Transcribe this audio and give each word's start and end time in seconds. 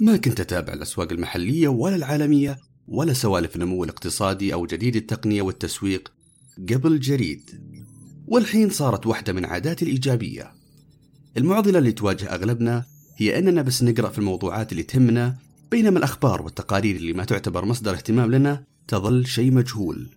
ما 0.00 0.16
كنت 0.16 0.40
أتابع 0.40 0.72
الأسواق 0.72 1.12
المحلية 1.12 1.68
ولا 1.68 1.96
العالمية 1.96 2.58
ولا 2.88 3.12
سوالف 3.12 3.56
النمو 3.56 3.84
الاقتصادي 3.84 4.54
أو 4.54 4.66
جديد 4.66 4.96
التقنية 4.96 5.42
والتسويق 5.42 6.12
قبل 6.70 7.00
جريد. 7.00 7.50
والحين 8.26 8.70
صارت 8.70 9.06
واحدة 9.06 9.32
من 9.32 9.44
عاداتي 9.44 9.84
الإيجابية. 9.84 10.52
المعضلة 11.36 11.78
اللي 11.78 11.92
تواجه 11.92 12.34
أغلبنا 12.34 12.84
هي 13.16 13.38
أننا 13.38 13.62
بس 13.62 13.82
نقرأ 13.82 14.08
في 14.08 14.18
الموضوعات 14.18 14.72
اللي 14.72 14.82
تهمنا 14.82 15.36
بينما 15.70 15.98
الأخبار 15.98 16.42
والتقارير 16.42 16.96
اللي 16.96 17.12
ما 17.12 17.24
تعتبر 17.24 17.64
مصدر 17.64 17.94
اهتمام 17.94 18.30
لنا 18.30 18.64
تظل 18.88 19.26
شيء 19.26 19.52
مجهول. 19.52 20.08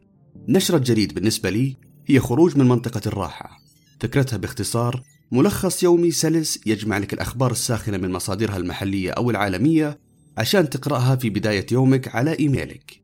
نشرة 0.48 0.78
جريد 0.78 1.14
بالنسبة 1.14 1.50
لي 1.50 1.78
هي 2.06 2.20
خروج 2.20 2.58
من 2.58 2.68
منطقة 2.68 3.02
الراحة. 3.06 3.60
فكرتها 4.00 4.38
باختصار 4.38 5.04
ملخص 5.34 5.84
يومي 5.84 6.12
سلس 6.12 6.60
يجمع 6.66 6.98
لك 6.98 7.14
الأخبار 7.14 7.52
الساخنة 7.52 7.98
من 7.98 8.12
مصادرها 8.12 8.58
المحلية 8.58 9.12
أو 9.12 9.30
العالمية 9.30 10.00
عشان 10.38 10.70
تقرأها 10.70 11.16
في 11.16 11.30
بداية 11.30 11.66
يومك 11.72 12.16
على 12.16 12.40
إيميلك. 12.40 13.04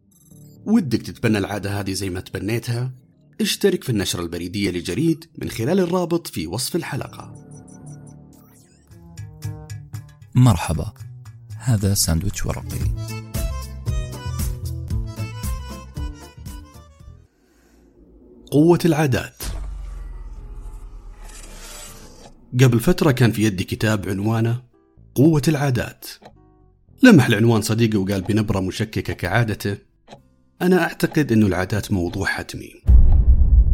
ودك 0.66 1.02
تتبنى 1.02 1.38
العادة 1.38 1.80
هذه 1.80 1.94
زي 1.94 2.10
ما 2.10 2.20
تبنيتها؟ 2.20 2.92
اشترك 3.42 3.84
في 3.84 3.90
النشرة 3.90 4.22
البريدية 4.22 4.72
لجريد 4.72 5.26
من 5.38 5.50
خلال 5.50 5.80
الرابط 5.80 6.28
في 6.28 6.48
وصف 6.48 6.76
الحلقة. 6.76 7.34
مرحبا 10.36 10.94
هذا 11.58 11.94
ساندويتش 11.94 12.46
ورقي. 12.46 12.80
قوة 18.52 18.80
العادات. 18.86 19.39
قبل 22.54 22.80
فترة 22.80 23.12
كان 23.12 23.32
في 23.32 23.44
يدي 23.44 23.64
كتاب 23.64 24.10
عنوانه 24.10 24.62
قوة 25.16 25.42
العادات. 25.48 26.06
لمح 27.04 27.26
العنوان 27.26 27.62
صديقي 27.62 27.98
وقال 27.98 28.22
بنبرة 28.22 28.60
مشككة 28.60 29.14
كعادته 29.14 29.78
أنا 30.62 30.84
أعتقد 30.84 31.32
أن 31.32 31.44
العادات 31.44 31.92
موضوع 31.92 32.28
حتمي. 32.28 32.74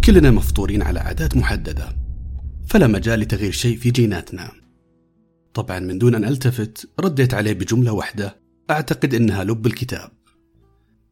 كلنا 0.04 0.32
مفطورين 0.32 0.82
على 0.82 1.00
عادات 1.00 1.38
محددة 1.38 1.98
فلا 2.68 2.88
مجال 2.88 3.20
لتغيير 3.20 3.52
شيء 3.52 3.78
في 3.78 3.92
جيناتنا. 3.92 4.52
طبعا 5.54 5.80
من 5.80 5.98
دون 5.98 6.16
أن 6.16 6.26
ألتفت 6.26 6.90
رديت 7.00 7.34
عليه 7.34 7.54
بجملة 7.54 7.92
واحدة 7.92 8.40
أعتقد 8.70 9.14
أنها 9.14 9.44
لب 9.44 9.66
الكتاب. 9.66 10.12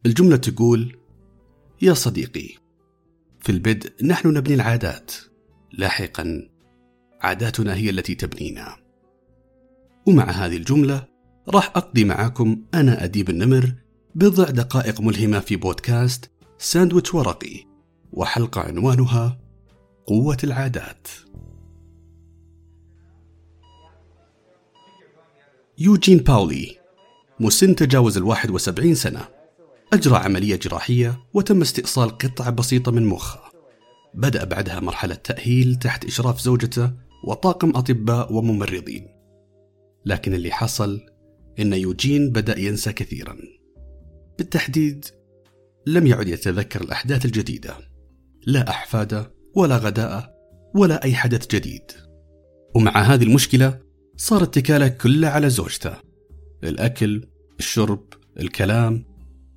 الجملة 0.06 0.36
تقول 0.36 0.96
يا 1.82 1.94
صديقي 1.94 2.48
في 3.40 3.52
البدء 3.52 4.06
نحن 4.06 4.28
نبني 4.28 4.54
العادات 4.54 5.12
لاحقا 5.72 6.48
عاداتنا 7.24 7.74
هي 7.74 7.90
التي 7.90 8.14
تبنينا. 8.14 8.76
ومع 10.06 10.30
هذه 10.30 10.56
الجملة 10.56 11.06
راح 11.48 11.72
أقضي 11.76 12.04
معاكم 12.04 12.62
أنا 12.74 13.04
أديب 13.04 13.30
النمر 13.30 13.74
بضع 14.14 14.44
دقائق 14.44 15.00
ملهمة 15.00 15.40
في 15.40 15.56
بودكاست 15.56 16.30
ساندويتش 16.58 17.14
ورقي 17.14 17.64
وحلقة 18.12 18.60
عنوانها 18.60 19.38
قوة 20.06 20.36
العادات. 20.44 21.08
يوجين 25.78 26.18
باولي 26.18 26.78
مسن 27.40 27.74
تجاوز 27.74 28.16
الواحد 28.16 28.50
وسبعين 28.50 28.94
سنة 28.94 29.28
أجرى 29.92 30.16
عملية 30.16 30.56
جراحية 30.56 31.24
وتم 31.34 31.60
استئصال 31.60 32.18
قطعة 32.18 32.50
بسيطة 32.50 32.92
من 32.92 33.06
مخه. 33.06 33.40
بدأ 34.14 34.44
بعدها 34.44 34.80
مرحلة 34.80 35.14
تأهيل 35.14 35.74
تحت 35.74 36.04
إشراف 36.04 36.40
زوجته 36.40 37.04
وطاقم 37.26 37.70
أطباء 37.76 38.32
وممرضين. 38.32 39.06
لكن 40.06 40.34
اللي 40.34 40.50
حصل 40.50 41.00
إن 41.58 41.72
يوجين 41.72 42.30
بدأ 42.30 42.58
ينسى 42.58 42.92
كثيرا. 42.92 43.36
بالتحديد 44.38 45.04
لم 45.86 46.06
يعد 46.06 46.28
يتذكر 46.28 46.80
الأحداث 46.80 47.24
الجديدة. 47.24 47.74
لا 48.46 48.68
أحفاده 48.68 49.32
ولا 49.54 49.76
غداءه 49.76 50.34
ولا 50.74 51.04
أي 51.04 51.14
حدث 51.14 51.46
جديد. 51.46 51.82
ومع 52.74 53.02
هذه 53.02 53.22
المشكلة 53.22 53.80
صار 54.16 54.42
اتكاله 54.42 54.88
كله 54.88 55.28
على 55.28 55.50
زوجته. 55.50 55.96
الأكل 56.64 57.26
الشرب 57.58 58.04
الكلام 58.40 59.04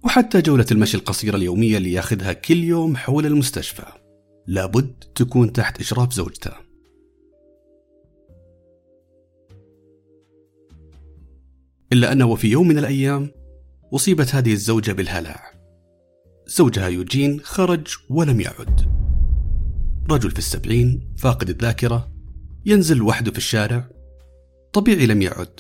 وحتى 0.04 0.42
جولة 0.42 0.66
المشي 0.72 0.98
القصيرة 0.98 1.36
اليومية 1.36 1.78
اللي 1.78 1.92
ياخذها 1.92 2.34
كل 2.34 2.64
يوم 2.64 2.96
حول 2.98 3.26
المستشفى. 3.26 3.86
لابد 4.48 5.04
تكون 5.16 5.54
تحت 5.54 5.80
إشراف 5.80 6.14
زوجته. 6.14 6.67
إلا 11.94 12.12
أنه 12.12 12.36
في 12.36 12.48
يوم 12.48 12.68
من 12.68 12.78
الأيام 12.78 13.32
أصيبت 13.94 14.36
هذه 14.36 14.54
الزوجة 14.54 14.92
بالهلع. 14.92 15.52
زوجها 16.48 16.88
يوجين 16.88 17.40
خرج 17.44 17.88
ولم 18.10 18.42
يعد. 18.42 18.98
رجل 20.12 20.32
في 20.32 20.38
السبعين 20.38 21.14
فاقد 21.18 21.50
الذاكرة 21.50 22.12
ينزل 22.66 23.02
وحده 23.02 23.32
في 23.32 23.38
الشارع. 23.38 23.90
طبيعي 24.74 25.06
لم 25.06 25.22
يعد 25.22 25.60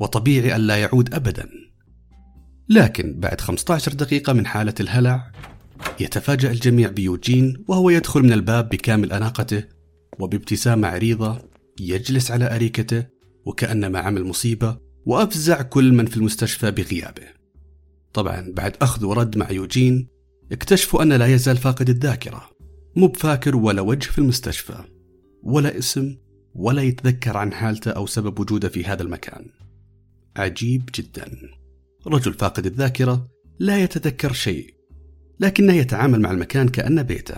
وطبيعي 0.00 0.56
أن 0.56 0.60
لا 0.60 0.76
يعود 0.76 1.14
أبدا. 1.14 1.48
لكن 2.68 3.20
بعد 3.20 3.40
15 3.40 3.92
دقيقة 3.92 4.32
من 4.32 4.46
حالة 4.46 4.74
الهلع 4.80 5.32
يتفاجأ 6.00 6.50
الجميع 6.50 6.90
بيوجين 6.90 7.64
وهو 7.68 7.90
يدخل 7.90 8.22
من 8.22 8.32
الباب 8.32 8.68
بكامل 8.68 9.12
أناقته 9.12 9.64
وبابتسامة 10.20 10.88
عريضة 10.88 11.38
يجلس 11.80 12.30
على 12.30 12.54
أريكته 12.54 13.06
وكأنما 13.46 13.98
عمل 13.98 14.24
مصيبة 14.24 14.78
وأفزع 15.06 15.62
كل 15.62 15.92
من 15.92 16.06
في 16.06 16.16
المستشفى 16.16 16.70
بغيابه. 16.70 17.26
طبعا 18.12 18.52
بعد 18.56 18.76
أخذ 18.82 19.04
ورد 19.04 19.38
مع 19.38 19.50
يوجين 19.50 20.08
اكتشفوا 20.52 21.02
أن 21.02 21.12
لا 21.12 21.26
يزال 21.26 21.56
فاقد 21.56 21.88
الذاكرة. 21.88 22.50
مو 22.96 23.06
بفاكر 23.06 23.56
ولا 23.56 23.80
وجه 23.80 24.10
في 24.10 24.18
المستشفى 24.18 24.84
ولا 25.42 25.78
اسم 25.78 26.16
ولا 26.54 26.82
يتذكر 26.82 27.36
عن 27.36 27.52
حالته 27.52 27.90
أو 27.90 28.06
سبب 28.06 28.40
وجوده 28.40 28.68
في 28.68 28.84
هذا 28.84 29.02
المكان. 29.02 29.46
عجيب 30.36 30.90
جدا. 30.94 31.38
رجل 32.06 32.34
فاقد 32.34 32.66
الذاكرة 32.66 33.28
لا 33.58 33.78
يتذكر 33.78 34.32
شيء 34.32 34.74
لكنه 35.40 35.72
يتعامل 35.72 36.20
مع 36.20 36.30
المكان 36.30 36.68
كأنه 36.68 37.02
بيته. 37.02 37.36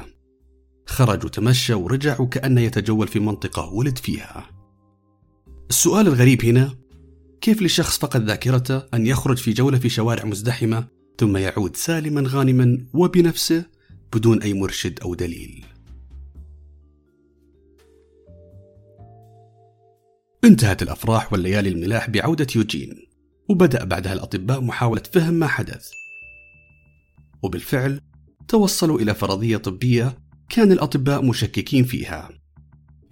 خرج 0.87 1.25
وتمشى 1.25 1.75
ورجع 1.75 2.21
وكأنه 2.21 2.61
يتجول 2.61 3.09
في 3.09 3.21
منطقة 3.21 3.73
ولد 3.73 3.99
فيها. 3.99 4.51
السؤال 5.71 6.07
الغريب 6.07 6.45
هنا 6.45 6.75
كيف 7.43 7.63
لشخص 7.63 7.99
فقد 7.99 8.25
ذاكرته 8.25 8.83
أن 8.95 9.07
يخرج 9.07 9.37
في 9.37 9.53
جولة 9.53 9.79
في 9.79 9.89
شوارع 9.89 10.25
مزدحمة 10.25 10.89
ثم 11.19 11.37
يعود 11.37 11.77
سالما 11.77 12.25
غانما 12.27 12.87
وبنفسه 12.95 13.65
بدون 14.13 14.43
أي 14.43 14.55
مرشد 14.55 15.01
أو 15.01 15.15
دليل؟ 15.15 15.65
انتهت 20.45 20.83
الأفراح 20.83 21.33
والليالي 21.33 21.69
الملاح 21.69 22.11
بعودة 22.11 22.47
يوجين 22.57 23.07
وبدأ 23.49 23.85
بعدها 23.85 24.13
الأطباء 24.13 24.61
محاولة 24.61 25.03
فهم 25.13 25.35
ما 25.35 25.47
حدث. 25.47 25.91
وبالفعل 27.43 28.01
توصلوا 28.49 29.01
إلى 29.01 29.15
فرضية 29.15 29.57
طبية 29.57 30.19
كان 30.49 30.73
الأطباء 30.73 31.25
مشككين 31.25 31.85
فيها. 31.85 32.31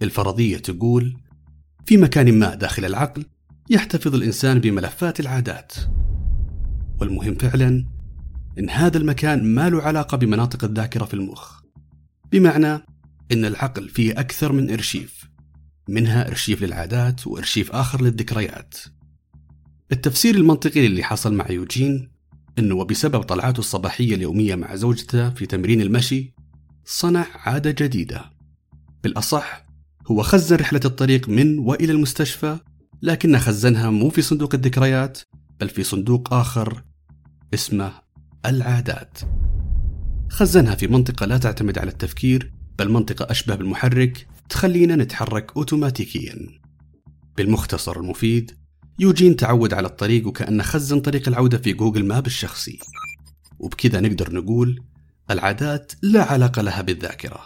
الفرضية 0.03 0.59
تقول 0.59 1.17
في 1.87 1.97
مكان 1.97 2.39
ما 2.39 2.55
داخل 2.55 2.85
العقل 2.85 3.25
يحتفظ 3.71 4.15
الإنسان 4.15 4.59
بملفات 4.59 5.21
العادات. 5.21 5.73
والمهم 7.01 7.35
فعلا 7.35 7.87
إن 8.59 8.71
هذا 8.71 8.99
المكان 8.99 9.55
ما 9.55 9.71
له 9.71 9.83
علاقة 9.83 10.17
بمناطق 10.17 10.65
الذاكرة 10.65 11.05
في 11.05 11.15
المخ. 11.15 11.61
بمعنى 12.33 12.85
إن 13.33 13.45
العقل 13.45 13.89
فيه 13.89 14.21
أكثر 14.21 14.53
من 14.53 14.71
إرشيف. 14.71 15.31
منها 15.89 16.29
إرشيف 16.29 16.63
للعادات 16.63 17.27
وإرشيف 17.27 17.73
آخر 17.73 18.03
للذكريات. 18.03 18.75
التفسير 19.93 20.35
المنطقي 20.35 20.89
للي 20.89 21.03
حصل 21.03 21.35
مع 21.35 21.51
يوجين 21.51 22.11
أنه 22.59 22.75
وبسبب 22.75 23.23
طلعاته 23.23 23.59
الصباحية 23.59 24.15
اليومية 24.15 24.55
مع 24.55 24.75
زوجته 24.75 25.31
في 25.31 25.47
تمرين 25.47 25.81
المشي 25.81 26.35
صنع 26.85 27.27
عادة 27.35 27.87
جديدة. 27.87 28.25
بالأصح 29.03 29.67
هو 30.07 30.23
خزن 30.23 30.57
رحلة 30.57 30.81
الطريق 30.85 31.29
من 31.29 31.59
وإلى 31.59 31.93
المستشفى 31.93 32.59
لكنه 33.03 33.39
خزنها 33.39 33.91
مو 33.91 34.11
في 34.11 34.23
صندوق 34.23 34.55
الذكريات 34.55 35.19
بل 35.61 35.69
في 35.69 35.83
صندوق 35.83 36.35
آخر 36.35 36.85
اسمه 37.55 37.93
العادات. 38.47 39.19
خزنها 40.31 40.75
في 40.75 40.87
منطقة 40.87 41.27
لا 41.27 41.39
تعتمد 41.39 41.79
على 41.79 41.91
التفكير 41.91 42.53
بل 42.79 42.91
منطقة 42.91 43.31
أشبه 43.31 43.55
بالمحرك 43.55 44.27
تخلينا 44.49 44.97
نتحرك 44.97 45.57
أوتوماتيكيا. 45.57 46.61
بالمختصر 47.37 48.01
المفيد 48.01 48.51
يوجين 48.99 49.37
تعود 49.37 49.75
على 49.75 49.87
الطريق 49.87 50.27
وكأنه 50.27 50.63
خزن 50.63 51.01
طريق 51.01 51.29
العودة 51.29 51.59
في 51.59 51.73
جوجل 51.73 52.05
ماب 52.05 52.27
الشخصي. 52.27 52.79
وبكذا 53.59 54.01
نقدر 54.01 54.35
نقول 54.35 54.85
العادات 55.31 55.93
لا 56.03 56.23
علاقة 56.33 56.63
لها 56.63 56.83
بالذاكرة 56.83 57.41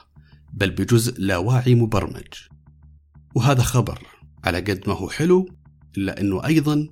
بل 0.53 0.71
بجزء 0.71 1.15
لا 1.19 1.37
واعي 1.37 1.75
مبرمج. 1.75 2.33
وهذا 3.35 3.63
خبر. 3.63 4.14
على 4.45 4.59
قد 4.59 4.81
ما 4.87 4.95
هو 4.95 5.09
حلو 5.09 5.49
إلا 5.99 6.21
أنه 6.21 6.47
أيضا 6.47 6.89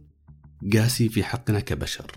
قاسي 0.73 1.09
في 1.09 1.25
حقنا 1.25 1.61
كبشر. 1.61 2.13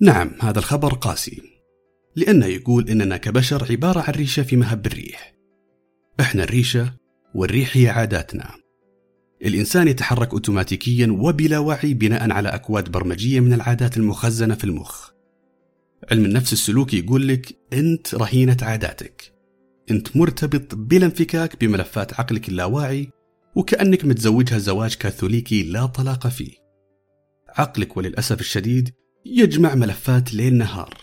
نعم 0.00 0.30
هذا 0.40 0.58
الخبر 0.58 0.94
قاسي 0.94 1.42
لأنه 2.16 2.46
يقول 2.46 2.88
إننا 2.88 3.16
كبشر 3.16 3.66
عبارة 3.70 4.00
عن 4.00 4.12
ريشة 4.12 4.42
في 4.42 4.56
مهب 4.56 4.86
الريح. 4.86 5.34
إحنا 6.20 6.44
الريشة 6.44 6.94
والريح 7.34 7.76
هي 7.76 7.88
عاداتنا. 7.88 8.50
الإنسان 9.44 9.88
يتحرك 9.88 10.32
أوتوماتيكيا 10.32 11.06
وبلا 11.20 11.58
وعي 11.58 11.94
بناء 11.94 12.32
على 12.32 12.48
أكواد 12.48 12.90
برمجية 12.90 13.40
من 13.40 13.52
العادات 13.52 13.96
المخزنة 13.96 14.54
في 14.54 14.64
المخ. 14.64 15.13
علم 16.10 16.24
النفس 16.24 16.52
السلوكي 16.52 16.98
يقول 16.98 17.28
لك 17.28 17.56
أنت 17.72 18.14
رهينة 18.14 18.56
عاداتك. 18.62 19.32
أنت 19.90 20.16
مرتبط 20.16 20.74
بلا 20.74 21.06
انفكاك 21.06 21.60
بملفات 21.60 22.20
عقلك 22.20 22.48
اللاواعي 22.48 23.08
وكأنك 23.56 24.04
متزوجها 24.04 24.58
زواج 24.58 24.94
كاثوليكي 24.94 25.62
لا 25.62 25.86
طلاق 25.86 26.26
فيه. 26.26 26.52
عقلك 27.48 27.96
وللأسف 27.96 28.40
الشديد 28.40 28.90
يجمع 29.26 29.74
ملفات 29.74 30.34
ليل 30.34 30.54
نهار. 30.54 30.94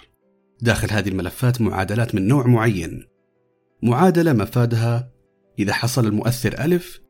داخل 0.61 0.91
هذه 0.91 1.09
الملفات 1.09 1.61
معادلات 1.61 2.15
من 2.15 2.27
نوع 2.27 2.47
معين. 2.47 3.07
معادلة 3.83 4.33
مفادها 4.33 5.11
إذا 5.59 5.73
حصل 5.73 6.05
المؤثر 6.07 6.63
ألف 6.63 7.01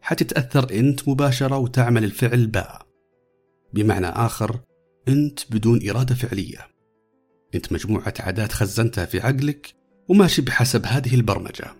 حتتأثر 0.00 0.70
أنت 0.70 1.08
مباشرة 1.08 1.58
وتعمل 1.58 2.04
الفعل 2.04 2.46
باء. 2.46 2.86
بمعنى 3.72 4.06
آخر 4.06 4.60
أنت 5.08 5.40
بدون 5.50 5.88
إرادة 5.88 6.14
فعلية. 6.14 6.77
أنت 7.54 7.72
مجموعة 7.72 8.14
عادات 8.20 8.52
خزنتها 8.52 9.04
في 9.04 9.20
عقلك 9.20 9.74
وماشي 10.08 10.42
بحسب 10.42 10.86
هذه 10.86 11.14
البرمجة. 11.14 11.74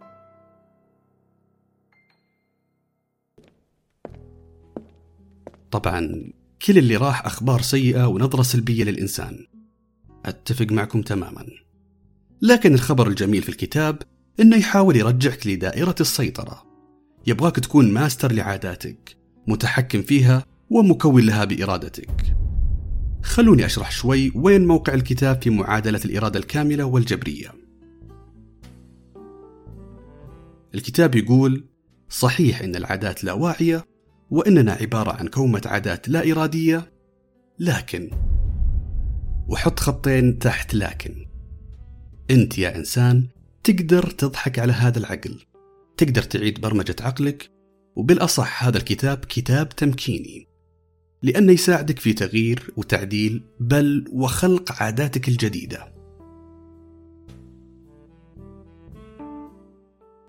طبعا 5.70 6.32
كل 6.66 6.78
اللي 6.78 6.96
راح 6.96 7.26
أخبار 7.26 7.62
سيئة 7.62 8.06
ونظرة 8.06 8.42
سلبية 8.42 8.84
للإنسان. 8.84 9.46
أتفق 10.24 10.66
معكم 10.70 11.02
تماما. 11.02 11.46
لكن 12.42 12.74
الخبر 12.74 13.08
الجميل 13.08 13.42
في 13.42 13.48
الكتاب 13.48 14.02
إنه 14.40 14.56
يحاول 14.56 14.96
يرجعك 14.96 15.46
لدائرة 15.46 15.94
السيطرة. 16.00 16.64
يبغاك 17.26 17.56
تكون 17.56 17.92
ماستر 17.92 18.32
لعاداتك 18.32 19.16
متحكم 19.46 20.02
فيها 20.02 20.44
ومكون 20.70 21.22
لها 21.22 21.44
بإرادتك. 21.44 22.37
خلوني 23.22 23.66
أشرح 23.66 23.90
شوي 23.90 24.32
وين 24.34 24.66
موقع 24.66 24.94
الكتاب 24.94 25.42
في 25.42 25.50
معادلة 25.50 26.00
الإرادة 26.04 26.38
الكاملة 26.38 26.84
والجبرية. 26.84 27.52
الكتاب 30.74 31.14
يقول 31.14 31.64
صحيح 32.08 32.62
إن 32.62 32.76
العادات 32.76 33.24
لا 33.24 33.32
واعية 33.32 33.84
وإننا 34.30 34.72
عبارة 34.72 35.12
عن 35.12 35.28
كومة 35.28 35.62
عادات 35.66 36.08
لا 36.08 36.32
إرادية 36.32 36.92
لكن 37.58 38.10
وحط 39.48 39.80
خطين 39.80 40.38
تحت 40.38 40.74
لكن 40.74 41.26
أنت 42.30 42.58
يا 42.58 42.76
إنسان 42.76 43.28
تقدر 43.64 44.10
تضحك 44.10 44.58
على 44.58 44.72
هذا 44.72 44.98
العقل 44.98 45.40
تقدر 45.96 46.22
تعيد 46.22 46.60
برمجة 46.60 46.96
عقلك 47.00 47.50
وبالأصح 47.96 48.64
هذا 48.64 48.78
الكتاب 48.78 49.18
كتاب 49.18 49.68
تمكيني. 49.68 50.47
لأنه 51.22 51.52
يساعدك 51.52 51.98
في 51.98 52.12
تغيير 52.12 52.70
وتعديل 52.76 53.42
بل 53.60 54.04
وخلق 54.12 54.72
عاداتك 54.72 55.28
الجديدة. 55.28 55.98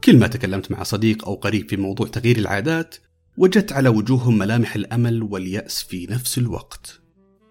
كل 0.04 0.18
ما 0.18 0.28
تكلمت 0.28 0.72
مع 0.72 0.84
صديق 0.84 1.28
أو 1.28 1.36
قريب 1.36 1.70
في 1.70 1.78
موضوع 1.78 2.08
تغيير 2.08 2.38
العادات 2.38 2.96
وجدت 3.38 3.72
على 3.72 3.90
وجوههم 3.90 4.38
ملامح 4.38 4.76
الأمل 4.76 5.24
واليأس 5.24 5.84
في 5.84 6.08
نفس 6.10 6.38
الوقت. 6.38 7.02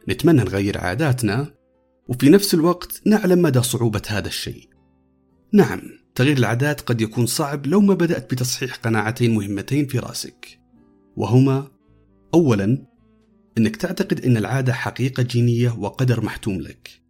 نتمنى 0.09 0.41
نغير 0.41 0.79
عاداتنا 0.79 1.55
وفي 2.09 2.31
نفس 2.31 2.55
الوقت 2.55 3.03
نعلم 3.07 3.43
مدى 3.43 3.63
صعوبة 3.63 4.03
هذا 4.09 4.29
الشيء. 4.29 4.69
نعم 5.53 5.81
تغيير 6.15 6.37
العادات 6.37 6.81
قد 6.81 7.01
يكون 7.01 7.27
صعب 7.27 7.67
لو 7.67 7.81
ما 7.81 7.95
بدأت 7.95 8.35
بتصحيح 8.35 8.75
قناعتين 8.75 9.35
مهمتين 9.35 9.87
في 9.87 9.99
رأسك. 9.99 10.59
وهما 11.17 11.69
أولا 12.35 12.88
أنك 13.59 13.77
تعتقد 13.77 14.25
أن 14.25 14.37
العادة 14.37 14.73
حقيقة 14.73 15.23
جينية 15.23 15.71
وقدر 15.71 16.25
محتوم 16.25 16.61
لك. 16.61 17.03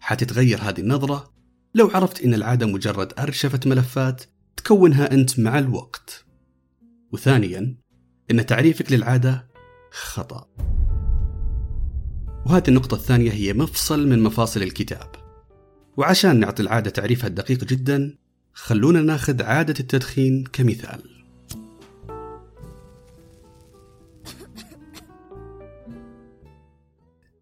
حتتغير 0.00 0.58
هذه 0.62 0.80
النظرة 0.80 1.32
لو 1.74 1.90
عرفت 1.94 2.20
أن 2.24 2.34
العادة 2.34 2.66
مجرد 2.66 3.12
أرشفة 3.18 3.60
ملفات 3.66 4.22
تكونها 4.56 5.12
أنت 5.12 5.40
مع 5.40 5.58
الوقت. 5.58 6.24
وثانيا 7.12 7.76
أن 8.30 8.46
تعريفك 8.46 8.92
للعادة 8.92 9.48
خطأ. 9.90 10.48
وهذه 12.46 12.68
النقطة 12.68 12.94
الثانية 12.94 13.32
هي 13.32 13.52
مفصل 13.52 14.08
من 14.08 14.22
مفاصل 14.22 14.62
الكتاب. 14.62 15.10
وعشان 15.96 16.40
نعطي 16.40 16.62
العادة 16.62 16.90
تعريفها 16.90 17.26
الدقيق 17.26 17.64
جدا 17.64 18.18
خلونا 18.52 19.02
ناخذ 19.02 19.42
عادة 19.42 19.74
التدخين 19.80 20.44
كمثال. 20.52 21.19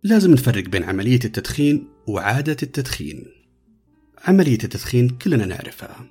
لازم 0.02 0.32
نفرق 0.32 0.68
بين 0.68 0.84
عملية 0.84 1.20
التدخين 1.24 1.88
وعادة 2.06 2.56
التدخين. 2.62 3.24
عملية 4.24 4.58
التدخين 4.64 5.08
كلنا 5.08 5.46
نعرفها. 5.46 6.06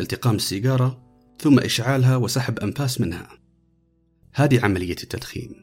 التقام 0.00 0.36
السيجارة 0.36 1.02
ثم 1.38 1.58
إشعالها 1.58 2.16
وسحب 2.16 2.58
أنفاس 2.58 3.00
منها. 3.00 3.28
هذه 4.34 4.64
عملية 4.64 4.96
التدخين. 5.02 5.54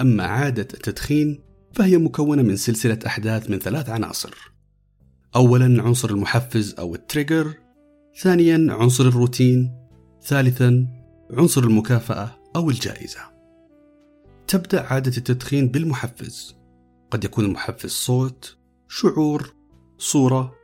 أما 0.00 0.24
عادة 0.24 0.68
التدخين 0.74 1.42
فهي 1.72 1.98
مكونة 1.98 2.42
من 2.42 2.56
سلسلة 2.56 2.98
أحداث 3.06 3.50
من 3.50 3.58
ثلاث 3.58 3.88
عناصر. 3.88 4.34
أولا 5.36 5.82
عنصر 5.82 6.10
المحفز 6.10 6.74
أو 6.78 6.94
التريجر 6.94 7.54
ثانيا 8.20 8.66
عنصر 8.70 9.08
الروتين 9.08 9.70
ثالثا 10.22 10.86
عنصر 11.30 11.64
المكافأة 11.64 12.38
أو 12.56 12.70
الجائزة. 12.70 13.20
تبدأ 14.46 14.82
عادة 14.82 15.16
التدخين 15.16 15.68
بالمحفز. 15.68 16.55
قد 17.10 17.24
يكون 17.24 17.44
المحفز 17.44 17.90
صوت 17.90 18.56
شعور 18.88 19.52
صورة 19.98 20.54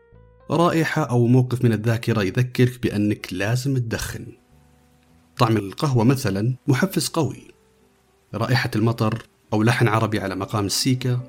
رائحة 0.50 1.02
أو 1.02 1.26
موقف 1.26 1.64
من 1.64 1.72
الذاكرة 1.72 2.22
يذكرك 2.22 2.82
بأنك 2.82 3.32
لازم 3.32 3.76
تدخن. 3.76 4.26
طعم 5.38 5.56
القهوة 5.56 6.04
مثلا 6.04 6.56
محفز 6.68 7.08
قوي. 7.08 7.48
رائحة 8.34 8.70
المطر 8.76 9.26
أو 9.52 9.62
لحن 9.62 9.88
عربي 9.88 10.20
على 10.20 10.36
مقام 10.36 10.66
السيكا 10.66 11.20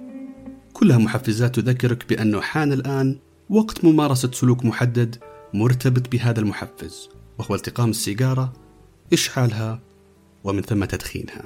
كلها 0.74 0.98
محفزات 0.98 1.56
تذكرك 1.56 2.10
بأنه 2.10 2.42
حان 2.42 2.74
الآن 2.74 3.20
وقت 3.50 3.86
ممارسة 3.86 4.32
سلوك 4.32 4.66
محدد 4.66 5.16
مرتبط 5.54 6.12
بهذا 6.12 6.40
المحفز 6.40 7.10
وهو 7.40 7.56
التقام 7.56 7.90
السيجارة 7.90 8.54
إشعالها 9.14 9.80
ومن 10.44 10.62
ثم 10.62 10.86
تدخينها. 10.86 11.44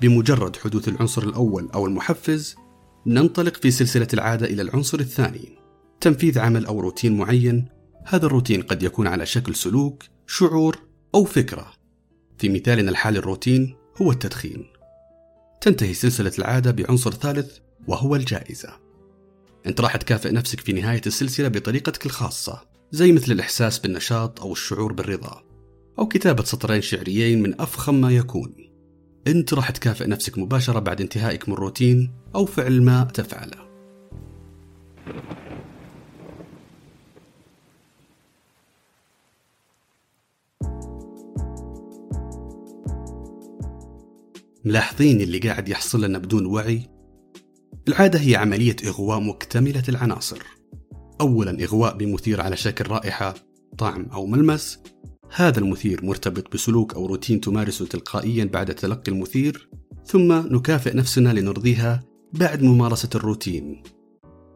بمجرد 0.00 0.56
حدوث 0.56 0.88
العنصر 0.88 1.22
الأول 1.22 1.68
أو 1.74 1.86
المحفز 1.86 2.56
ننطلق 3.06 3.56
في 3.56 3.70
سلسلة 3.70 4.08
العادة 4.14 4.46
إلى 4.46 4.62
العنصر 4.62 5.00
الثاني. 5.00 5.58
تنفيذ 6.00 6.38
عمل 6.38 6.66
أو 6.66 6.80
روتين 6.80 7.16
معين 7.16 7.68
هذا 8.04 8.26
الروتين 8.26 8.62
قد 8.62 8.82
يكون 8.82 9.06
على 9.06 9.26
شكل 9.26 9.54
سلوك 9.54 10.02
شعور 10.26 10.78
أو 11.14 11.24
فكرة. 11.24 11.72
في 12.38 12.48
مثالنا 12.48 12.90
الحالي 12.90 13.18
الروتين 13.18 13.76
هو 14.02 14.12
التدخين. 14.12 14.66
تنتهي 15.60 15.94
سلسلة 15.94 16.32
العادة 16.38 16.70
بعنصر 16.70 17.10
ثالث 17.10 17.58
وهو 17.88 18.16
الجائزة. 18.16 18.88
أنت 19.66 19.80
راح 19.80 19.96
تكافئ 19.96 20.32
نفسك 20.32 20.60
في 20.60 20.72
نهاية 20.72 21.02
السلسلة 21.06 21.48
بطريقتك 21.48 22.06
الخاصة 22.06 22.68
زي 22.92 23.12
مثل 23.12 23.32
الإحساس 23.32 23.78
بالنشاط 23.78 24.40
أو 24.40 24.52
الشعور 24.52 24.92
بالرضا 24.92 25.42
أو 25.98 26.08
كتابة 26.08 26.44
سطرين 26.44 26.82
شعريين 26.82 27.42
من 27.42 27.60
أفخم 27.60 28.00
ما 28.00 28.10
يكون. 28.10 28.67
أنت 29.28 29.54
راح 29.54 29.70
تكافئ 29.70 30.06
نفسك 30.06 30.38
مباشرة 30.38 30.78
بعد 30.78 31.00
انتهائك 31.00 31.48
من 31.48 31.54
روتين 31.54 32.10
أو 32.34 32.46
فعل 32.46 32.82
ما 32.82 33.04
تفعله. 33.04 33.68
ملاحظين 44.64 45.20
اللي 45.20 45.38
قاعد 45.38 45.68
يحصل 45.68 46.04
لنا 46.04 46.18
بدون 46.18 46.46
وعي؟ 46.46 46.82
العادة 47.88 48.20
هي 48.20 48.36
عملية 48.36 48.76
إغواء 48.86 49.20
مكتملة 49.20 49.82
العناصر. 49.88 50.42
أولا 51.20 51.64
إغواء 51.64 51.96
بمثير 51.96 52.40
على 52.40 52.56
شكل 52.56 52.90
رائحة 52.90 53.34
طعم 53.78 54.06
أو 54.12 54.26
ملمس. 54.26 54.78
هذا 55.34 55.58
المثير 55.58 56.04
مرتبط 56.04 56.52
بسلوك 56.52 56.94
أو 56.94 57.06
روتين 57.06 57.40
تمارسه 57.40 57.86
تلقائيا 57.86 58.44
بعد 58.44 58.74
تلقي 58.74 59.12
المثير 59.12 59.68
ثم 60.04 60.32
نكافئ 60.32 60.96
نفسنا 60.96 61.28
لنرضيها 61.28 62.00
بعد 62.32 62.62
ممارسة 62.62 63.08
الروتين. 63.14 63.82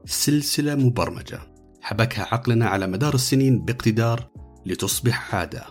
سلسلة 0.05 0.75
مبرمجة. 0.75 1.41
حبكها 1.81 2.29
عقلنا 2.33 2.67
على 2.67 2.87
مدار 2.87 3.15
السنين 3.15 3.65
باقتدار 3.65 4.31
لتصبح 4.67 5.35
عادة. 5.35 5.65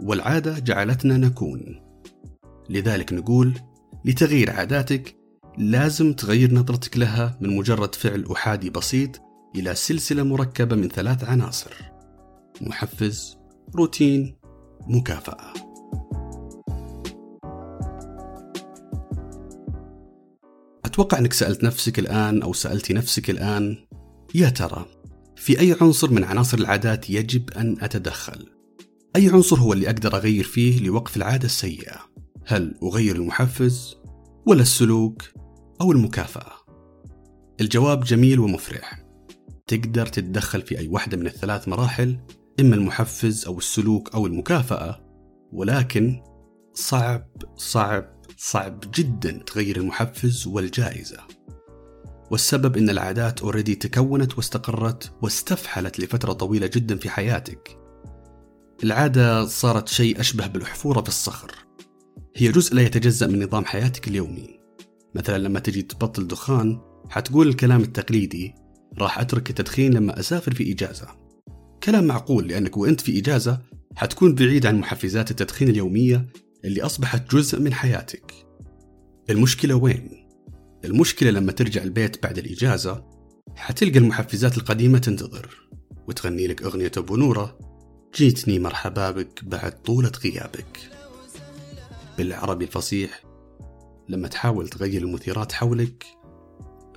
والعادة 0.00 0.58
جعلتنا 0.58 1.16
نكون. 1.16 1.80
لذلك 2.70 3.12
نقول 3.12 3.54
لتغيير 4.04 4.50
عاداتك 4.50 5.16
لازم 5.58 6.12
تغير 6.12 6.54
نظرتك 6.54 6.98
لها 6.98 7.38
من 7.40 7.56
مجرد 7.56 7.94
فعل 7.94 8.24
أحادي 8.32 8.70
بسيط 8.70 9.20
إلى 9.56 9.74
سلسلة 9.74 10.22
مركبة 10.22 10.76
من 10.76 10.88
ثلاث 10.88 11.24
عناصر. 11.24 11.72
محفز 12.60 13.38
روتين 13.74 14.37
مكافأة 14.86 15.52
أتوقع 20.84 21.18
أنك 21.18 21.32
سألت 21.32 21.64
نفسك 21.64 21.98
الآن 21.98 22.42
أو 22.42 22.52
سألتي 22.52 22.94
نفسك 22.94 23.30
الآن 23.30 23.76
يا 24.34 24.48
ترى 24.48 24.86
في 25.36 25.60
أي 25.60 25.76
عنصر 25.80 26.10
من 26.10 26.24
عناصر 26.24 26.58
العادات 26.58 27.10
يجب 27.10 27.50
أن 27.50 27.76
أتدخل؟ 27.80 28.46
أي 29.16 29.28
عنصر 29.28 29.56
هو 29.56 29.72
اللي 29.72 29.86
أقدر 29.86 30.16
أغير 30.16 30.44
فيه 30.44 30.80
لوقف 30.80 31.16
العادة 31.16 31.44
السيئة؟ 31.44 31.96
هل 32.46 32.74
أغير 32.82 33.16
المحفز 33.16 33.96
ولا 34.46 34.62
السلوك 34.62 35.22
أو 35.80 35.92
المكافأة؟ 35.92 36.52
الجواب 37.60 38.04
جميل 38.04 38.40
ومفرح 38.40 39.04
تقدر 39.66 40.06
تتدخل 40.06 40.62
في 40.62 40.78
أي 40.78 40.88
واحدة 40.88 41.16
من 41.16 41.26
الثلاث 41.26 41.68
مراحل 41.68 42.18
إما 42.60 42.74
المحفز 42.74 43.46
أو 43.46 43.58
السلوك 43.58 44.14
أو 44.14 44.26
المكافأة 44.26 45.00
ولكن 45.52 46.22
صعب 46.74 47.28
صعب 47.56 48.18
صعب 48.36 48.84
جدا 48.94 49.42
تغير 49.46 49.76
المحفز 49.76 50.46
والجائزة. 50.46 51.18
والسبب 52.30 52.76
إن 52.76 52.90
العادات 52.90 53.40
اوريدي 53.40 53.74
تكونت 53.74 54.36
واستقرت 54.36 55.12
واستفحلت 55.22 56.00
لفترة 56.00 56.32
طويلة 56.32 56.66
جدا 56.66 56.96
في 56.96 57.10
حياتك. 57.10 57.78
العادة 58.84 59.46
صارت 59.46 59.88
شيء 59.88 60.20
أشبه 60.20 60.46
بالحفورة 60.46 61.00
في 61.00 61.08
الصخر. 61.08 61.52
هي 62.36 62.48
جزء 62.48 62.74
لا 62.74 62.82
يتجزأ 62.82 63.26
من 63.26 63.42
نظام 63.44 63.64
حياتك 63.64 64.08
اليومي. 64.08 64.60
مثلا 65.14 65.38
لما 65.38 65.60
تجي 65.60 65.82
تبطل 65.82 66.26
دخان 66.26 66.80
حتقول 67.10 67.48
الكلام 67.48 67.80
التقليدي 67.80 68.54
راح 68.98 69.18
أترك 69.18 69.50
التدخين 69.50 69.94
لما 69.94 70.20
أسافر 70.20 70.54
في 70.54 70.72
إجازة. 70.72 71.27
كلام 71.82 72.04
معقول 72.04 72.48
لأنك 72.48 72.76
وأنت 72.76 73.00
في 73.00 73.18
إجازة 73.18 73.60
حتكون 73.96 74.34
بعيد 74.34 74.66
عن 74.66 74.78
محفزات 74.78 75.30
التدخين 75.30 75.68
اليومية 75.68 76.26
اللي 76.64 76.82
أصبحت 76.82 77.34
جزء 77.34 77.60
من 77.60 77.74
حياتك. 77.74 78.32
المشكلة 79.30 79.74
وين؟ 79.74 80.28
المشكلة 80.84 81.30
لما 81.30 81.52
ترجع 81.52 81.82
البيت 81.82 82.22
بعد 82.22 82.38
الإجازة 82.38 83.04
حتلقى 83.56 83.98
المحفزات 83.98 84.58
القديمة 84.58 84.98
تنتظر 84.98 85.68
وتغني 86.08 86.46
لك 86.46 86.62
أغنية 86.62 86.92
أبو 86.96 87.16
نورة 87.16 87.58
جيتني 88.14 88.58
مرحبا 88.58 89.10
بك 89.10 89.44
بعد 89.44 89.82
طولة 89.82 90.12
غيابك. 90.24 90.78
بالعربي 92.18 92.64
الفصيح 92.64 93.22
لما 94.08 94.28
تحاول 94.28 94.68
تغير 94.68 95.02
المثيرات 95.02 95.52
حولك 95.52 96.06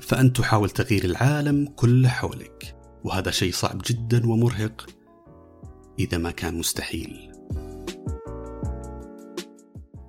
فأنت 0.01 0.37
تحاول 0.37 0.69
تغيير 0.69 1.05
العالم 1.05 1.65
كله 1.75 2.09
حولك. 2.09 2.80
وهذا 3.03 3.31
شيء 3.31 3.51
صعب 3.53 3.81
جدا 3.85 4.27
ومرهق 4.27 4.89
إذا 5.99 6.17
ما 6.17 6.31
كان 6.31 6.55
مستحيل. 6.55 7.31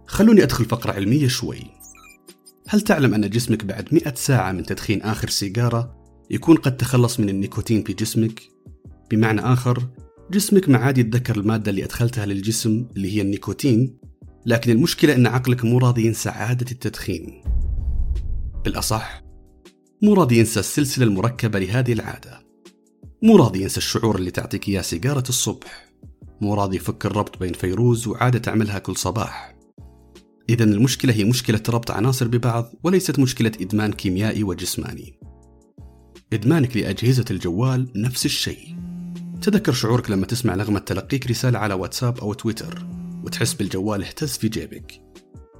خلوني 0.06 0.42
أدخل 0.42 0.64
فقرة 0.64 0.92
علمية 0.92 1.28
شوي. 1.28 1.60
هل 2.68 2.80
تعلم 2.80 3.14
أن 3.14 3.30
جسمك 3.30 3.64
بعد 3.64 3.94
مئة 3.94 4.14
ساعة 4.14 4.52
من 4.52 4.66
تدخين 4.66 5.02
آخر 5.02 5.28
سيجارة 5.28 6.02
يكون 6.30 6.56
قد 6.56 6.76
تخلص 6.76 7.20
من 7.20 7.28
النيكوتين 7.28 7.84
في 7.84 7.92
جسمك؟ 7.92 8.42
بمعنى 9.10 9.40
آخر 9.40 9.88
جسمك 10.30 10.68
ما 10.68 10.78
عاد 10.78 10.98
يتذكر 10.98 11.36
المادة 11.36 11.70
اللي 11.70 11.84
أدخلتها 11.84 12.26
للجسم 12.26 12.86
اللي 12.96 13.16
هي 13.16 13.20
النيكوتين 13.20 13.98
لكن 14.46 14.70
المشكلة 14.70 15.14
أن 15.14 15.26
عقلك 15.26 15.64
مو 15.64 15.78
راضي 15.78 16.06
ينسى 16.06 16.28
عادة 16.28 16.66
التدخين. 16.72 17.42
بالأصح 18.64 19.22
مو 20.02 20.14
راضي 20.14 20.38
ينسى 20.38 20.60
السلسلة 20.60 21.04
المركبة 21.04 21.58
لهذه 21.58 21.92
العادة. 21.92 22.51
مو 23.24 23.36
راضي 23.36 23.62
ينسى 23.62 23.76
الشعور 23.76 24.16
اللي 24.16 24.30
تعطيك 24.30 24.68
إياه 24.68 24.82
سيجارة 24.82 25.24
الصبح. 25.28 25.88
مو 26.40 26.54
راضي 26.54 26.76
يفك 26.76 27.06
الربط 27.06 27.38
بين 27.38 27.52
فيروز 27.52 28.06
وعادة 28.06 28.38
تعملها 28.38 28.78
كل 28.78 28.96
صباح. 28.96 29.56
إذا 30.48 30.64
المشكلة 30.64 31.12
هي 31.12 31.24
مشكلة 31.24 31.62
ربط 31.68 31.90
عناصر 31.90 32.28
ببعض 32.28 32.72
وليست 32.84 33.18
مشكلة 33.18 33.52
إدمان 33.60 33.92
كيميائي 33.92 34.42
وجسماني. 34.42 35.18
إدمانك 36.32 36.76
لأجهزة 36.76 37.24
الجوال 37.30 37.88
نفس 37.96 38.26
الشيء. 38.26 38.76
تذكر 39.42 39.72
شعورك 39.72 40.10
لما 40.10 40.26
تسمع 40.26 40.54
نغمة 40.54 40.78
تلقيك 40.78 41.26
رسالة 41.26 41.58
على 41.58 41.74
واتساب 41.74 42.18
أو 42.18 42.32
تويتر 42.32 42.86
وتحس 43.24 43.54
بالجوال 43.54 44.04
اهتز 44.04 44.36
في 44.36 44.48
جيبك. 44.48 45.02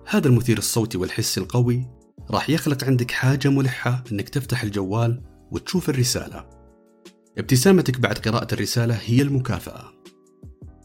هذا 0.08 0.28
المثير 0.28 0.58
الصوتي 0.58 0.98
والحسي 0.98 1.40
القوي 1.40 1.86
راح 2.30 2.50
يخلق 2.50 2.84
عندك 2.84 3.10
حاجة 3.10 3.48
ملحة 3.48 4.04
إنك 4.12 4.28
تفتح 4.28 4.62
الجوال 4.62 5.22
وتشوف 5.50 5.90
الرسالة. 5.90 6.61
ابتسامتك 7.38 8.00
بعد 8.00 8.18
قراءة 8.18 8.54
الرسالة 8.54 8.94
هي 8.94 9.22
المكافأة. 9.22 9.92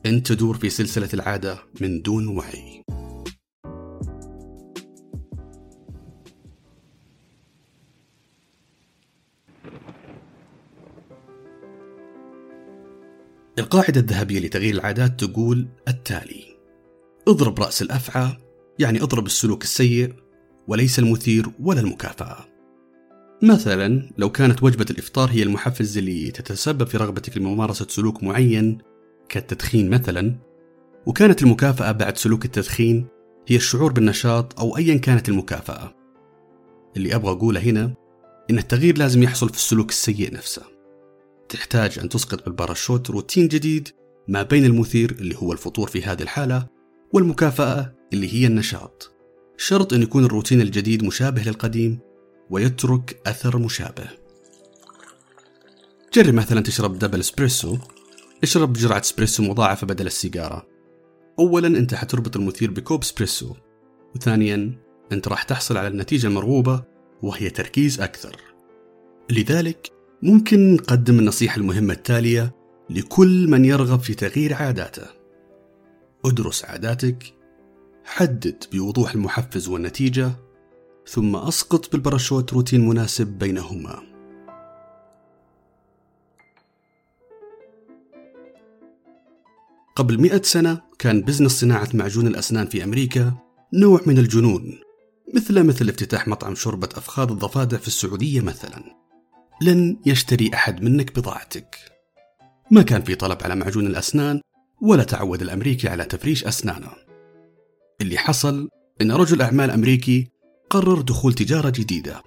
أنت 0.05 0.27
تدور 0.27 0.57
في 0.57 0.69
سلسلة 0.69 1.09
العادة 1.13 1.57
من 1.81 2.01
دون 2.01 2.27
وعي. 2.27 2.83
القاعدة 13.59 13.99
الذهبية 14.01 14.39
لتغيير 14.39 14.73
العادات 14.73 15.23
تقول 15.23 15.67
التالي. 15.87 16.57
اضرب 17.27 17.59
رأس 17.59 17.81
الأفعى 17.81 18.37
يعني 18.79 19.01
اضرب 19.01 19.25
السلوك 19.25 19.63
السيء 19.63 20.13
وليس 20.67 20.99
المثير 20.99 21.45
ولا 21.59 21.79
المكافأة. 21.79 22.56
مثلا 23.41 24.09
لو 24.17 24.29
كانت 24.29 24.63
وجبة 24.63 24.85
الإفطار 24.89 25.29
هي 25.31 25.43
المحفز 25.43 25.97
اللي 25.97 26.31
تتسبب 26.31 26.87
في 26.87 26.97
رغبتك 26.97 27.37
لممارسة 27.37 27.87
سلوك 27.89 28.23
معين 28.23 28.77
كالتدخين 29.29 29.89
مثلا 29.89 30.35
وكانت 31.05 31.43
المكافأة 31.43 31.91
بعد 31.91 32.17
سلوك 32.17 32.45
التدخين 32.45 33.07
هي 33.47 33.55
الشعور 33.55 33.91
بالنشاط 33.91 34.59
أو 34.59 34.77
أيا 34.77 34.97
كانت 34.97 35.29
المكافأة. 35.29 35.93
اللي 36.97 37.15
أبغى 37.15 37.31
أقوله 37.31 37.59
هنا 37.59 37.93
إن 38.49 38.57
التغيير 38.57 38.97
لازم 38.97 39.23
يحصل 39.23 39.49
في 39.49 39.55
السلوك 39.55 39.89
السيء 39.89 40.33
نفسه. 40.33 40.61
تحتاج 41.49 41.99
أن 41.99 42.09
تسقط 42.09 42.45
بالباراشوت 42.45 43.09
روتين 43.09 43.47
جديد 43.47 43.89
ما 44.27 44.43
بين 44.43 44.65
المثير 44.65 45.11
اللي 45.11 45.35
هو 45.35 45.53
الفطور 45.53 45.87
في 45.87 46.03
هذه 46.03 46.21
الحالة 46.21 46.67
والمكافأة 47.13 47.93
اللي 48.13 48.33
هي 48.33 48.47
النشاط. 48.47 49.11
شرط 49.57 49.93
أن 49.93 50.01
يكون 50.01 50.25
الروتين 50.25 50.61
الجديد 50.61 51.03
مشابه 51.03 51.43
للقديم 51.43 51.99
ويترك 52.49 53.21
أثر 53.27 53.57
مشابه. 53.57 54.09
جرب 56.13 56.33
مثلا 56.33 56.61
تشرب 56.61 56.99
double 56.99 57.19
espresso. 57.19 57.77
اشرب 58.43 58.73
جرعة 58.73 58.99
إسبريسو 58.99 59.43
مضاعفة 59.43 59.87
بدل 59.87 60.07
السيجارة. 60.07 60.67
أولا 61.39 61.67
أنت 61.67 61.93
حتربط 61.93 62.35
المثير 62.35 62.71
بكوب 62.71 63.01
إسبريسو. 63.01 63.55
وثانيا 64.15 64.79
أنت 65.11 65.27
راح 65.27 65.43
تحصل 65.43 65.77
على 65.77 65.87
النتيجة 65.87 66.27
المرغوبة 66.27 66.83
وهي 67.21 67.49
تركيز 67.49 68.01
أكثر. 68.01 68.41
لذلك 69.29 69.91
ممكن 70.21 70.73
نقدم 70.73 71.19
النصيحة 71.19 71.57
المهمة 71.57 71.93
التالية 71.93 72.55
لكل 72.89 73.47
من 73.47 73.65
يرغب 73.65 73.99
في 73.99 74.13
تغيير 74.13 74.53
عاداته. 74.53 75.07
ادرس 76.25 76.65
عاداتك. 76.65 77.33
حدد 78.05 78.63
بوضوح 78.73 79.13
المحفز 79.13 79.67
والنتيجة. 79.67 80.31
ثم 81.07 81.35
أسقط 81.35 81.91
بالباراشوت 81.91 82.53
روتين 82.53 82.89
مناسب 82.89 83.27
بينهما. 83.27 84.03
قبل 89.95 90.21
مئة 90.21 90.41
سنة 90.41 90.81
كان 90.99 91.21
business 91.21 91.51
صناعة 91.51 91.89
معجون 91.93 92.27
الأسنان 92.27 92.67
في 92.67 92.83
أمريكا 92.83 93.33
نوع 93.73 94.01
من 94.05 94.17
الجنون 94.17 94.79
مثل 95.33 95.63
مثل 95.63 95.89
افتتاح 95.89 96.27
مطعم 96.27 96.55
شوربة 96.55 96.89
أفخاذ 96.95 97.31
الضفادع 97.31 97.77
في 97.77 97.87
السعودية 97.87 98.41
مثلا. 98.41 98.83
لن 99.61 99.97
يشتري 100.05 100.51
أحد 100.53 100.83
منك 100.83 101.19
بضاعتك. 101.19 101.75
ما 102.71 102.81
كان 102.81 103.01
في 103.01 103.15
طلب 103.15 103.37
على 103.43 103.55
معجون 103.55 103.87
الأسنان 103.87 104.41
ولا 104.81 105.03
تعود 105.03 105.41
الأمريكي 105.41 105.87
على 105.87 106.05
تفريش 106.05 106.45
أسنانه. 106.45 106.91
اللي 108.01 108.17
حصل 108.17 108.69
إن 109.01 109.11
رجل 109.11 109.41
أعمال 109.41 109.71
أمريكي 109.71 110.36
قرر 110.69 111.01
دخول 111.01 111.33
تجارة 111.33 111.69
جديدة. 111.69 112.23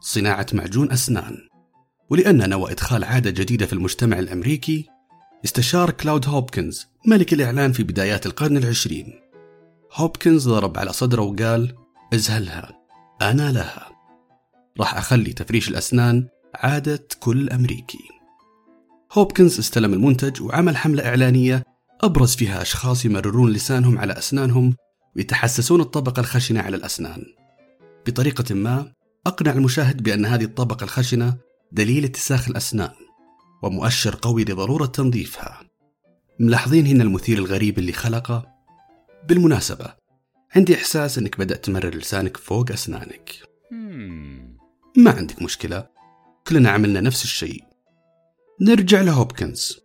صناعة 0.00 0.46
معجون 0.52 0.92
أسنان. 0.92 1.36
ولأن 2.10 2.48
نوى 2.50 2.72
إدخال 2.72 3.04
عادة 3.04 3.30
جديدة 3.30 3.66
في 3.66 3.72
المجتمع 3.72 4.18
الأمريكي 4.18 4.86
استشار 5.44 5.90
كلاود 5.90 6.28
هوبكنز 6.28 6.86
ملك 7.06 7.32
الإعلان 7.32 7.72
في 7.72 7.82
بدايات 7.82 8.26
القرن 8.26 8.56
العشرين. 8.56 9.20
هوبكنز 9.92 10.48
ضرب 10.48 10.78
على 10.78 10.92
صدره 10.92 11.22
وقال 11.22 11.74
أزهلها 12.14 12.72
أنا 13.22 13.52
لها. 13.52 13.88
راح 14.80 14.96
أخلي 14.96 15.32
تفريش 15.32 15.68
الأسنان 15.68 16.28
عادة 16.54 17.08
كل 17.20 17.50
أمريكي. 17.50 18.08
هوبكنز 19.12 19.58
استلم 19.58 19.92
المنتج 19.92 20.42
وعمل 20.42 20.76
حملة 20.76 21.08
إعلانية 21.08 21.64
أبرز 22.02 22.34
فيها 22.34 22.62
أشخاص 22.62 23.04
يمررون 23.04 23.50
لسانهم 23.50 23.98
على 23.98 24.12
أسنانهم 24.18 24.74
ويتحسسون 25.16 25.80
الطبقة 25.80 26.20
الخشنة 26.20 26.60
على 26.60 26.76
الأسنان. 26.76 27.22
بطريقة 28.06 28.54
ما 28.54 28.92
أقنع 29.26 29.52
المشاهد 29.52 30.02
بأن 30.02 30.26
هذه 30.26 30.44
الطبقة 30.44 30.84
الخشنة 30.84 31.36
دليل 31.72 32.04
اتساخ 32.04 32.48
الأسنان 32.48 32.92
ومؤشر 33.62 34.18
قوي 34.22 34.44
لضرورة 34.44 34.86
تنظيفها. 34.86 35.60
ملاحظين 36.40 36.86
هنا 36.86 37.04
المثير 37.04 37.38
الغريب 37.38 37.78
اللي 37.78 37.92
خلقه؟ 37.92 38.46
بالمناسبة 39.28 39.94
عندي 40.56 40.74
إحساس 40.74 41.18
أنك 41.18 41.38
بدأت 41.38 41.64
تمرر 41.64 41.94
لسانك 41.94 42.36
فوق 42.36 42.72
أسنانك. 42.72 43.30
ما 44.96 45.10
عندك 45.10 45.42
مشكلة 45.42 45.86
كلنا 46.46 46.70
عملنا 46.70 47.00
نفس 47.00 47.24
الشيء. 47.24 47.64
نرجع 48.60 49.00
لهوبكنز. 49.00 49.80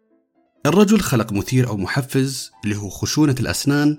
الرجل 0.65 0.99
خلق 0.99 1.33
مثير 1.33 1.67
أو 1.67 1.77
محفز 1.77 2.51
اللي 2.63 2.75
هو 2.77 2.89
خشونة 2.89 3.35
الأسنان. 3.39 3.97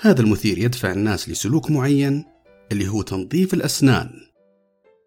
هذا 0.00 0.20
المثير 0.20 0.58
يدفع 0.58 0.92
الناس 0.92 1.28
لسلوك 1.28 1.70
معين 1.70 2.24
اللي 2.72 2.88
هو 2.88 3.02
تنظيف 3.02 3.54
الأسنان. 3.54 4.10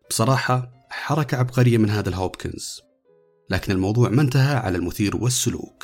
بصراحة 0.10 0.72
حركة 0.90 1.38
عبقرية 1.38 1.78
من 1.78 1.90
هذا 1.90 2.10
الهوبكنز 2.10 2.82
لكن 3.50 3.72
الموضوع 3.72 4.10
ما 4.10 4.22
انتهى 4.22 4.56
على 4.56 4.78
المثير 4.78 5.16
والسلوك. 5.16 5.84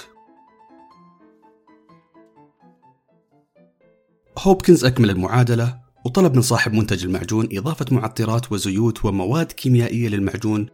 هوبكنز 4.37 4.85
أكمل 4.85 5.09
المعادلة 5.09 5.79
وطلب 6.05 6.35
من 6.35 6.41
صاحب 6.41 6.73
منتج 6.73 7.03
المعجون 7.05 7.49
إضافة 7.51 7.85
معطرات 7.91 8.51
وزيوت 8.51 9.05
ومواد 9.05 9.51
كيميائية 9.51 10.09
للمعجون 10.09 10.69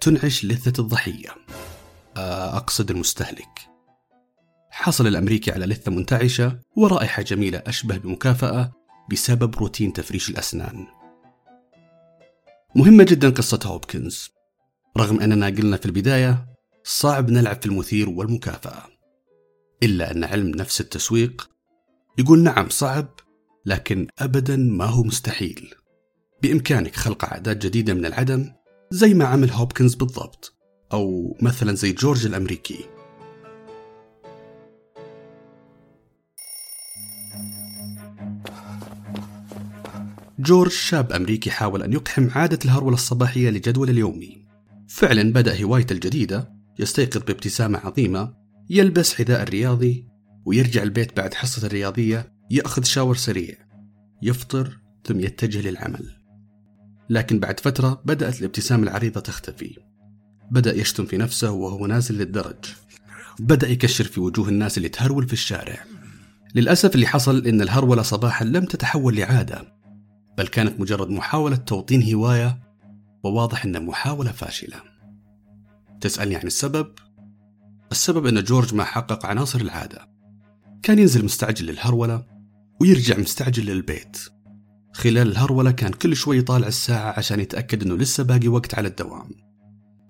تنعش 0.00 0.44
لثة 0.44 0.82
الضحية. 0.82 1.28
آه، 2.16 2.56
أقصد 2.56 2.90
المستهلك. 2.90 3.68
حصل 4.70 5.06
الأمريكي 5.06 5.52
على 5.52 5.66
لثة 5.66 5.92
منتعشة 5.92 6.58
ورائحة 6.76 7.22
جميلة 7.22 7.62
أشبه 7.66 7.96
بمكافأة 7.96 8.77
بسبب 9.10 9.56
روتين 9.56 9.92
تفريش 9.92 10.30
الأسنان. 10.30 10.86
مهمة 12.74 13.04
جدا 13.04 13.30
قصة 13.30 13.60
هوبكنز. 13.64 14.30
رغم 14.98 15.20
أننا 15.20 15.46
قلنا 15.46 15.76
في 15.76 15.86
البداية 15.86 16.46
صعب 16.84 17.30
نلعب 17.30 17.60
في 17.60 17.66
المثير 17.66 18.08
والمكافأة. 18.08 18.82
إلا 19.82 20.10
أن 20.10 20.24
علم 20.24 20.48
نفس 20.48 20.80
التسويق 20.80 21.50
يقول 22.18 22.42
نعم 22.42 22.68
صعب 22.68 23.08
لكن 23.66 24.06
أبدا 24.18 24.56
ما 24.56 24.84
هو 24.84 25.02
مستحيل. 25.02 25.74
بإمكانك 26.42 26.96
خلق 26.96 27.24
عادات 27.24 27.66
جديدة 27.66 27.94
من 27.94 28.06
العدم 28.06 28.52
زي 28.90 29.14
ما 29.14 29.24
عمل 29.24 29.50
هوبكنز 29.50 29.94
بالضبط 29.94 30.54
أو 30.92 31.36
مثلا 31.42 31.74
زي 31.74 31.92
جورج 31.92 32.26
الأمريكي. 32.26 32.84
جورج 40.38 40.70
شاب 40.70 41.12
أمريكي 41.12 41.50
حاول 41.50 41.82
أن 41.82 41.92
يقحم 41.92 42.28
عادة 42.30 42.58
الهرولة 42.64 42.94
الصباحية 42.94 43.50
لجدول 43.50 43.90
اليومي. 43.90 44.46
فعلا 44.88 45.32
بدأ 45.32 45.64
هوايته 45.64 45.92
الجديدة 45.92 46.52
يستيقظ 46.78 47.22
بابتسامة 47.22 47.78
عظيمة 47.78 48.34
يلبس 48.70 49.14
حذاء 49.14 49.42
الرياضي 49.42 50.06
ويرجع 50.44 50.82
البيت 50.82 51.16
بعد 51.16 51.34
حصة 51.34 51.66
الرياضية 51.66 52.32
يأخذ 52.50 52.82
شاور 52.82 53.16
سريع. 53.16 53.54
يفطر 54.22 54.78
ثم 55.04 55.20
يتجه 55.20 55.68
للعمل. 55.68 56.14
لكن 57.10 57.38
بعد 57.40 57.60
فترة 57.60 58.02
بدأت 58.04 58.40
الابتسامة 58.40 58.82
العريضة 58.82 59.20
تختفي. 59.20 59.76
بدأ 60.50 60.76
يشتم 60.76 61.06
في 61.06 61.16
نفسه 61.16 61.50
وهو 61.50 61.86
نازل 61.86 62.18
للدرج. 62.18 62.64
بدأ 63.38 63.68
يكشر 63.68 64.04
في 64.04 64.20
وجوه 64.20 64.48
الناس 64.48 64.78
اللي 64.78 64.88
تهرول 64.88 65.26
في 65.26 65.32
الشارع. 65.32 65.84
للأسف 66.54 66.94
اللي 66.94 67.06
حصل 67.06 67.46
إن 67.46 67.62
الهرولة 67.62 68.02
صباحا 68.02 68.44
لم 68.44 68.64
تتحول 68.64 69.16
لعادة. 69.16 69.77
بل 70.38 70.46
كانت 70.46 70.80
مجرد 70.80 71.10
محاولة 71.10 71.56
توطين 71.56 72.14
هواية 72.14 72.60
وواضح 73.22 73.64
أنها 73.64 73.80
محاولة 73.80 74.32
فاشلة. 74.32 74.76
تسألني 76.00 76.36
عن 76.36 76.46
السبب؟ 76.46 76.92
السبب 77.92 78.26
أن 78.26 78.44
جورج 78.44 78.74
ما 78.74 78.84
حقق 78.84 79.26
عناصر 79.26 79.60
العادة. 79.60 80.08
كان 80.82 80.98
ينزل 80.98 81.24
مستعجل 81.24 81.66
للهرولة 81.66 82.26
ويرجع 82.80 83.18
مستعجل 83.18 83.66
للبيت. 83.66 84.18
خلال 84.92 85.28
الهرولة 85.28 85.70
كان 85.70 85.92
كل 85.92 86.16
شوي 86.16 86.38
يطالع 86.38 86.66
الساعة 86.66 87.14
عشان 87.18 87.40
يتأكد 87.40 87.82
أنه 87.82 87.96
لسه 87.96 88.24
باقي 88.24 88.48
وقت 88.48 88.74
على 88.74 88.88
الدوام. 88.88 89.30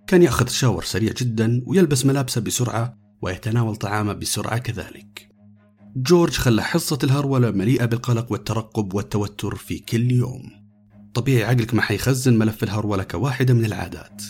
كان 0.06 0.22
يأخذ 0.22 0.48
شاور 0.48 0.84
سريع 0.84 1.12
جدا 1.12 1.62
ويلبس 1.66 2.06
ملابسه 2.06 2.40
بسرعة 2.40 2.98
ويتناول 3.22 3.76
طعامه 3.76 4.12
بسرعة 4.12 4.58
كذلك. 4.58 5.27
جورج 6.02 6.32
خلى 6.32 6.62
حصة 6.62 6.98
الهرولة 7.04 7.50
مليئة 7.50 7.84
بالقلق 7.84 8.32
والترقب 8.32 8.94
والتوتر 8.94 9.54
في 9.54 9.78
كل 9.78 10.12
يوم. 10.12 10.42
طبيعي 11.14 11.44
عقلك 11.44 11.74
ما 11.74 11.82
حيخزن 11.82 12.38
ملف 12.38 12.62
الهرولة 12.62 13.02
كواحدة 13.02 13.54
من 13.54 13.64
العادات. 13.64 14.22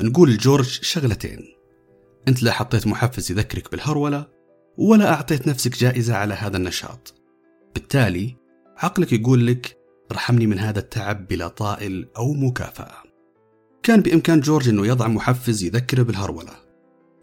نقول 0.00 0.30
لجورج 0.30 0.66
شغلتين. 0.66 1.38
أنت 2.28 2.42
لا 2.42 2.52
حطيت 2.52 2.86
محفز 2.86 3.30
يذكرك 3.30 3.70
بالهرولة 3.70 4.26
ولا 4.78 5.14
أعطيت 5.14 5.48
نفسك 5.48 5.78
جائزة 5.78 6.16
على 6.16 6.34
هذا 6.34 6.56
النشاط. 6.56 7.14
بالتالي 7.74 8.36
عقلك 8.76 9.12
يقول 9.12 9.46
لك 9.46 9.76
ارحمني 10.12 10.46
من 10.46 10.58
هذا 10.58 10.78
التعب 10.78 11.28
بلا 11.28 11.48
طائل 11.48 12.08
أو 12.16 12.32
مكافأة. 12.32 13.02
كان 13.82 14.00
بإمكان 14.00 14.40
جورج 14.40 14.68
أنه 14.68 14.86
يضع 14.86 15.08
محفز 15.08 15.62
يذكره 15.62 16.02
بالهرولة 16.02 16.69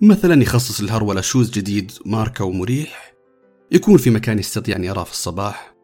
مثلا 0.01 0.41
يخصص 0.41 0.79
الهرولة 0.79 1.21
شوز 1.21 1.51
جديد 1.51 1.91
ماركة 2.05 2.45
ومريح 2.45 3.13
يكون 3.71 3.97
في 3.97 4.10
مكان 4.10 4.39
يستطيع 4.39 4.75
أن 4.75 4.83
يراه 4.83 5.03
في 5.03 5.12
الصباح 5.12 5.75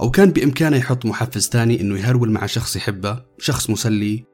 أو 0.00 0.10
كان 0.10 0.30
بإمكانه 0.30 0.76
يحط 0.76 1.06
محفز 1.06 1.48
ثاني 1.48 1.80
أنه 1.80 1.98
يهرول 1.98 2.30
مع 2.30 2.46
شخص 2.46 2.76
يحبه 2.76 3.22
شخص 3.38 3.70
مسلي 3.70 4.24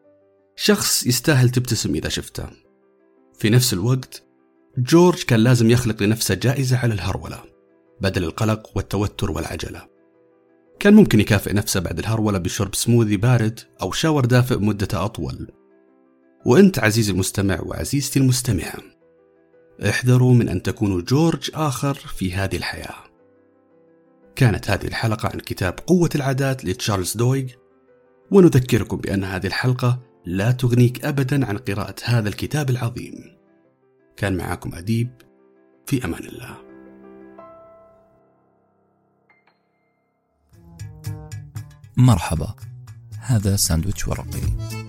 شخص 0.57 1.07
يستاهل 1.07 1.51
تبتسم 1.51 1.95
إذا 1.95 2.09
شفته. 2.09 2.47
في 3.39 3.51
نفس 3.51 3.73
الوقت 3.73 4.23
جورج 4.79 5.23
كان 5.23 5.41
لازم 5.41 5.71
يخلق 5.71 6.03
لنفسه 6.03 6.35
جائزة 6.35 6.79
على 6.79 6.95
الهرولة 6.95 7.43
بدل 8.01 8.25
القلق 8.25 8.71
والتوتر 8.77 9.31
والعجلة. 9.31 9.87
كان 10.81 10.95
ممكن 10.95 11.21
يكافئ 11.21 11.53
نفسه 11.53 11.81
بعد 11.81 11.99
الهرولة 11.99 12.39
بشرب 12.39 12.75
سموذي 12.75 13.17
بارد 13.17 13.61
أو 13.83 13.93
شاور 13.93 14.25
دافئ 14.25 14.57
مدته 14.57 15.05
أطول. 15.05 15.51
وأنت 16.47 16.79
عزيزي 16.79 17.13
المستمع 17.13 17.61
وعزيزتي 17.61 18.19
المستمعة. 18.19 18.98
احذروا 19.87 20.35
من 20.35 20.49
أن 20.49 20.63
تكونوا 20.63 21.01
جورج 21.01 21.51
آخر 21.55 21.95
في 21.95 22.35
هذه 22.35 22.57
الحياة. 22.57 22.95
كانت 24.37 24.71
هذه 24.71 24.87
الحلقة 24.87 25.29
عن 25.29 25.41
كتاب 25.41 25.81
قوة 25.87 26.11
العادات 26.15 26.65
لتشارلز 26.65 27.17
دويغ 27.17 27.49
ونذكركم 28.31 28.97
بأن 28.97 29.25
هذه 29.25 29.47
الحلقة 29.47 29.99
لا 30.25 30.51
تغنيك 30.51 31.05
أبدا 31.05 31.47
عن 31.47 31.59
قراءة 31.59 31.95
هذا 32.05 32.29
الكتاب 32.29 32.71
العظيم. 32.71 33.37
كان 34.17 34.37
معاكم 34.37 34.75
أديب 34.75 35.11
في 35.87 36.05
أمان 36.05 36.25
الله. 36.25 36.57
مرحبا 41.97 42.55
هذا 43.21 43.57
ساندويتش 43.57 44.09
ورقي. 44.09 44.88